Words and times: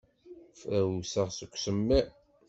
Frawseɣ 0.59 1.27
seg 1.33 1.51
usemmiḍ. 1.55 2.09